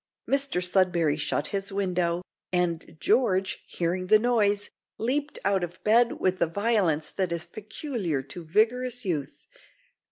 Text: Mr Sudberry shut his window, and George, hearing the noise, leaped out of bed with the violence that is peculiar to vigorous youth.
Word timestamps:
Mr 0.27 0.65
Sudberry 0.67 1.15
shut 1.15 1.49
his 1.49 1.71
window, 1.71 2.23
and 2.51 2.97
George, 2.99 3.61
hearing 3.67 4.07
the 4.07 4.17
noise, 4.17 4.71
leaped 4.97 5.37
out 5.45 5.63
of 5.63 5.77
bed 5.83 6.13
with 6.19 6.39
the 6.39 6.47
violence 6.47 7.11
that 7.11 7.31
is 7.31 7.45
peculiar 7.45 8.23
to 8.23 8.43
vigorous 8.43 9.05
youth. 9.05 9.45